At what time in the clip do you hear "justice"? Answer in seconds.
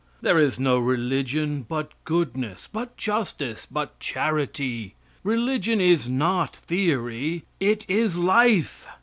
2.97-3.67